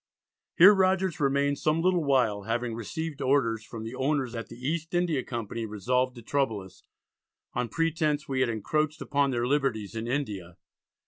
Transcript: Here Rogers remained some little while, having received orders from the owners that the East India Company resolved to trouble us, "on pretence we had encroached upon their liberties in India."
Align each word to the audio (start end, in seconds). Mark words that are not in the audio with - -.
Here 0.57 0.73
Rogers 0.73 1.19
remained 1.19 1.59
some 1.59 1.83
little 1.83 2.03
while, 2.03 2.41
having 2.45 2.73
received 2.73 3.21
orders 3.21 3.63
from 3.63 3.83
the 3.83 3.93
owners 3.93 4.31
that 4.33 4.49
the 4.49 4.55
East 4.57 4.95
India 4.95 5.23
Company 5.23 5.63
resolved 5.67 6.15
to 6.15 6.23
trouble 6.23 6.61
us, 6.61 6.81
"on 7.53 7.69
pretence 7.69 8.27
we 8.27 8.39
had 8.39 8.49
encroached 8.49 8.99
upon 8.99 9.29
their 9.29 9.45
liberties 9.45 9.93
in 9.95 10.07
India." 10.07 10.57